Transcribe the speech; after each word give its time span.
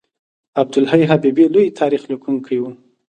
عبدالحی 0.61 1.03
حبیبي 1.11 1.45
لوی 1.53 1.67
تاریخ 1.79 2.01
لیکونکی 2.11 2.57
و. 2.59 2.63